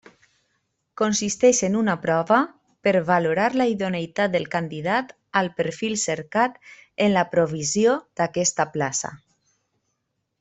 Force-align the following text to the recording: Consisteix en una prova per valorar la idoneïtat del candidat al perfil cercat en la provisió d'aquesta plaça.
Consisteix 0.99 1.57
en 1.65 1.75
una 1.81 1.93
prova 2.05 2.39
per 2.87 2.93
valorar 3.09 3.49
la 3.61 3.67
idoneïtat 3.73 4.33
del 4.37 4.47
candidat 4.55 5.13
al 5.43 5.51
perfil 5.61 5.93
cercat 6.07 6.57
en 7.07 7.15
la 7.17 7.25
provisió 7.37 7.93
d'aquesta 8.23 8.67
plaça. 8.79 9.13